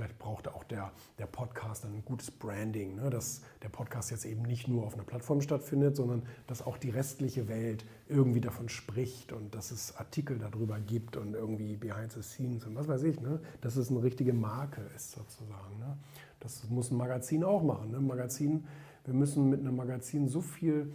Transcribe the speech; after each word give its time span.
vielleicht 0.00 0.18
braucht 0.18 0.48
auch 0.48 0.64
der, 0.64 0.92
der 1.18 1.26
Podcast 1.26 1.84
ein 1.84 2.02
gutes 2.06 2.30
Branding, 2.30 2.94
ne? 2.94 3.10
dass 3.10 3.42
der 3.62 3.68
Podcast 3.68 4.10
jetzt 4.10 4.24
eben 4.24 4.42
nicht 4.42 4.66
nur 4.66 4.86
auf 4.86 4.94
einer 4.94 5.02
Plattform 5.02 5.42
stattfindet, 5.42 5.94
sondern 5.94 6.22
dass 6.46 6.62
auch 6.62 6.78
die 6.78 6.88
restliche 6.88 7.48
Welt 7.48 7.84
irgendwie 8.08 8.40
davon 8.40 8.70
spricht 8.70 9.30
und 9.34 9.54
dass 9.54 9.70
es 9.70 9.94
Artikel 9.96 10.38
darüber 10.38 10.80
gibt 10.80 11.18
und 11.18 11.34
irgendwie 11.34 11.76
behind 11.76 12.12
the 12.12 12.22
scenes 12.22 12.64
und 12.64 12.76
was 12.76 12.88
weiß 12.88 13.02
ich, 13.02 13.20
ne? 13.20 13.40
dass 13.60 13.76
es 13.76 13.90
eine 13.90 14.02
richtige 14.02 14.32
Marke 14.32 14.80
ist 14.96 15.12
sozusagen. 15.12 15.78
Ne? 15.78 15.98
Das 16.40 16.66
muss 16.70 16.90
ein 16.90 16.96
Magazin 16.96 17.44
auch 17.44 17.62
machen. 17.62 17.90
Ne? 17.90 18.00
Magazin, 18.00 18.64
wir 19.04 19.12
müssen 19.12 19.50
mit 19.50 19.60
einem 19.60 19.76
Magazin 19.76 20.28
so 20.28 20.40
viel 20.40 20.94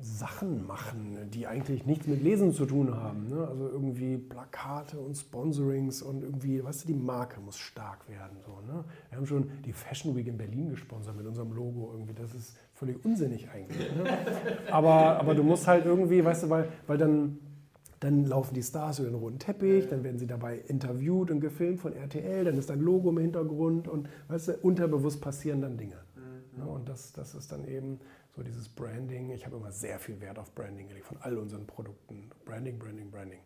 Sachen 0.00 0.66
machen, 0.66 1.30
die 1.32 1.46
eigentlich 1.46 1.86
nichts 1.86 2.06
mit 2.06 2.22
Lesen 2.22 2.52
zu 2.52 2.66
tun 2.66 2.94
haben. 2.94 3.28
Ne? 3.28 3.46
Also 3.46 3.68
irgendwie 3.68 4.16
Plakate 4.16 4.98
und 4.98 5.16
Sponsorings 5.16 6.02
und 6.02 6.22
irgendwie, 6.22 6.62
weißt 6.62 6.84
du, 6.84 6.88
die 6.88 6.94
Marke 6.94 7.40
muss 7.40 7.58
stark 7.58 8.08
werden. 8.08 8.36
So, 8.44 8.60
ne? 8.66 8.84
Wir 9.08 9.18
haben 9.18 9.26
schon 9.26 9.50
die 9.64 9.72
Fashion 9.72 10.16
Week 10.16 10.26
in 10.26 10.36
Berlin 10.36 10.70
gesponsert 10.70 11.16
mit 11.16 11.26
unserem 11.26 11.52
Logo 11.52 11.90
irgendwie. 11.92 12.14
Das 12.14 12.34
ist 12.34 12.56
völlig 12.74 13.04
unsinnig 13.04 13.48
eigentlich. 13.50 13.94
Ne? 13.96 14.04
Aber, 14.70 15.20
aber 15.20 15.34
du 15.34 15.42
musst 15.42 15.66
halt 15.66 15.86
irgendwie, 15.86 16.24
weißt 16.24 16.44
du, 16.44 16.50
weil, 16.50 16.68
weil 16.86 16.98
dann, 16.98 17.38
dann 18.00 18.26
laufen 18.26 18.54
die 18.54 18.62
Stars 18.62 18.98
über 18.98 19.08
den 19.08 19.16
roten 19.16 19.38
Teppich, 19.38 19.88
dann 19.88 20.04
werden 20.04 20.18
sie 20.18 20.26
dabei 20.26 20.58
interviewt 20.66 21.30
und 21.30 21.40
gefilmt 21.40 21.80
von 21.80 21.94
RTL, 21.94 22.44
dann 22.44 22.58
ist 22.58 22.70
ein 22.70 22.80
Logo 22.80 23.10
im 23.10 23.18
Hintergrund 23.18 23.88
und 23.88 24.08
weißt 24.28 24.48
du, 24.48 24.52
unterbewusst 24.62 25.20
passieren 25.20 25.62
dann 25.62 25.76
Dinge. 25.76 25.96
Das, 26.94 27.12
das 27.12 27.34
ist 27.34 27.50
dann 27.50 27.66
eben 27.66 27.98
so 28.36 28.44
dieses 28.44 28.68
Branding. 28.68 29.30
Ich 29.30 29.44
habe 29.44 29.56
immer 29.56 29.72
sehr 29.72 29.98
viel 29.98 30.20
Wert 30.20 30.38
auf 30.38 30.54
Branding 30.54 30.86
gelegt, 30.86 31.06
von 31.06 31.16
all 31.22 31.36
unseren 31.38 31.66
Produkten. 31.66 32.30
Branding, 32.44 32.78
Branding, 32.78 33.10
Branding. 33.10 33.40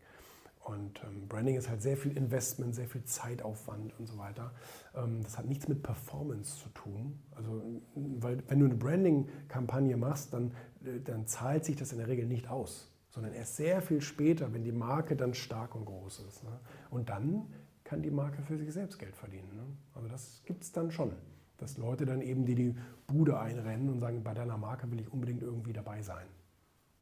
Und 0.65 1.03
ähm, 1.03 1.27
Branding 1.29 1.57
ist 1.57 1.71
halt 1.71 1.81
sehr 1.81 1.97
viel 1.97 2.15
Investment, 2.15 2.75
sehr 2.75 2.89
viel 2.89 3.05
Zeitaufwand 3.05 3.99
und 3.99 4.07
so 4.07 4.19
weiter. 4.19 4.53
Ähm, 4.95 5.23
das 5.23 5.39
hat 5.39 5.47
nichts 5.47 5.67
mit 5.67 5.83
Performance 5.83 6.63
zu 6.63 6.69
tun. 6.75 7.19
Also, 7.35 7.63
weil 7.95 8.43
wenn 8.49 8.59
du 8.59 8.67
eine 8.67 8.75
Branding-Kampagne 8.75 9.97
machst, 9.97 10.35
dann, 10.35 10.53
äh, 10.85 11.01
dann 11.03 11.27
zahlt 11.27 11.65
sich 11.65 11.77
das 11.77 11.93
in 11.93 11.99
der 11.99 12.09
Regel 12.09 12.27
nicht 12.27 12.51
aus, 12.51 12.93
sondern 13.09 13.33
erst 13.33 13.57
sehr 13.57 13.81
viel 13.81 14.03
später, 14.03 14.53
wenn 14.53 14.63
die 14.63 14.73
Marke 14.73 15.17
dann 15.17 15.33
stark 15.33 15.75
und 15.75 15.87
groß 15.87 16.21
ist. 16.29 16.45
Ne? 16.45 16.61
Und 16.91 17.09
dann 17.09 17.47
kann 17.83 18.03
die 18.03 18.11
Marke 18.11 18.43
für 18.43 18.59
sich 18.59 18.71
selbst 18.75 18.99
Geld 18.99 19.17
verdienen. 19.17 19.57
Ne? 19.57 19.65
Also 19.95 20.07
das 20.07 20.43
gibt 20.45 20.65
es 20.65 20.73
dann 20.73 20.91
schon. 20.91 21.13
Dass 21.59 21.77
Leute 21.77 22.07
dann 22.07 22.23
eben 22.23 22.45
die 22.45 22.55
die 22.55 22.75
Bude 23.07 23.39
einrennen 23.39 23.89
und 23.91 24.01
sagen, 24.01 24.23
bei 24.23 24.35
deiner 24.35 24.57
Marke 24.57 24.91
will 24.91 25.01
ich 25.01 25.13
unbedingt 25.13 25.43
irgendwie 25.43 25.73
dabei 25.73 26.03
sein. 26.03 26.27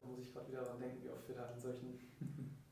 Da 0.01 0.07
muss 0.07 0.19
ich 0.19 0.33
gerade 0.33 0.47
wieder 0.49 0.61
daran 0.61 0.79
denken, 0.79 0.97
wie 1.03 1.09
oft 1.09 1.27
wir 1.27 1.35
da 1.35 1.49
in 1.53 1.59
solchen 1.59 1.99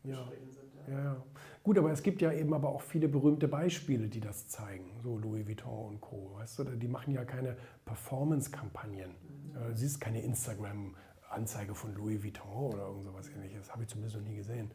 ja. 0.04 0.18
Gesprächen 0.18 0.52
sind. 0.52 0.66
Ja. 0.88 1.04
ja. 1.04 1.24
Gut, 1.64 1.78
aber 1.78 1.92
es 1.92 2.04
gibt 2.04 2.22
ja 2.22 2.32
eben 2.32 2.54
aber 2.54 2.70
auch 2.70 2.82
viele 2.82 3.08
berühmte 3.08 3.48
Beispiele, 3.48 4.08
die 4.08 4.20
das 4.20 4.48
zeigen. 4.48 4.92
So 5.02 5.18
Louis 5.18 5.48
Vuitton 5.48 5.88
und 5.88 6.02
Co. 6.02 6.32
Weißt 6.36 6.60
du, 6.60 6.64
die 6.64 6.88
machen 6.88 7.14
ja 7.14 7.26
keine 7.26 7.58
Performance-Kampagnen. 7.86 9.10
Mhm. 9.10 9.56
Äh, 9.56 9.70
du 9.72 9.78
siehst 9.78 10.00
keine 10.00 10.22
Instagram-Anzeige 10.22 11.76
von 11.76 11.96
Louis 11.96 12.24
Vuitton 12.24 12.74
oder 12.74 12.88
irgend 12.88 13.04
sowas 13.04 13.30
ähnliches. 13.30 13.72
Habe 13.72 13.84
ich 13.84 13.90
zumindest 13.90 14.18
noch 14.18 14.24
nie 14.24 14.36
gesehen. 14.36 14.72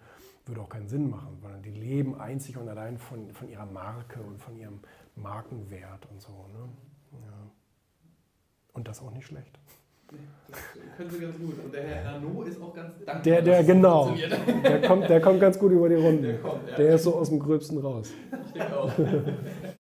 Würde 0.47 0.61
auch 0.63 0.69
keinen 0.69 0.89
Sinn 0.89 1.09
machen, 1.09 1.39
sondern 1.41 1.63
die 1.63 1.71
leben 1.71 2.19
einzig 2.19 2.57
und 2.57 2.69
allein 2.69 2.99
von, 2.99 3.33
von 3.33 3.49
ihrer 3.49 3.67
Marke 3.67 4.21
und 4.21 4.41
von 4.41 4.57
ihrem 4.57 4.81
Markenwert 5.15 6.07
und 6.11 6.21
so. 6.21 6.33
Ne? 6.49 6.69
Ja. 7.13 7.51
Und 8.73 8.89
das 8.89 9.01
auch 9.01 9.11
nicht 9.11 9.27
schlecht. 9.27 9.59
Das 10.49 10.59
können 10.97 11.11
Sie 11.11 11.21
ganz 11.21 11.39
gut. 11.39 11.65
Und 11.65 11.73
der 11.73 11.83
Herr 11.85 12.15
Arnaud 12.15 12.49
ist 12.49 12.61
auch 12.61 12.75
ganz 12.75 12.97
dankbar. 12.99 13.23
Der, 13.23 13.43
der 13.43 13.65
genau. 13.65 14.13
Der 14.65 14.83
kommt, 14.83 15.09
der 15.09 15.21
kommt 15.21 15.41
ganz 15.41 15.59
gut 15.59 15.73
über 15.73 15.89
die 15.89 15.95
Runde. 15.95 16.29
Der, 16.29 16.39
kommt, 16.39 16.69
ja. 16.69 16.77
der 16.77 16.95
ist 16.95 17.05
so 17.05 17.15
aus 17.15 17.29
dem 17.29 17.39
Gröbsten 17.39 17.79
raus. 17.79 18.11
Ich 18.47 18.53
denke 18.53 18.77
auch. 18.77 18.93